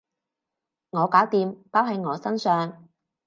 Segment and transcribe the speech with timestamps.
[0.89, 2.89] 我搞掂，包喺我身上